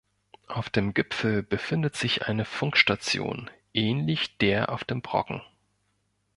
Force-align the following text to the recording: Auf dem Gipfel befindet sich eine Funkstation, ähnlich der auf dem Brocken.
Auf 0.47 0.71
dem 0.71 0.95
Gipfel 0.95 1.43
befindet 1.43 1.95
sich 1.95 2.23
eine 2.25 2.43
Funkstation, 2.43 3.51
ähnlich 3.71 4.35
der 4.39 4.69
auf 4.69 4.83
dem 4.83 5.03
Brocken. 5.03 5.43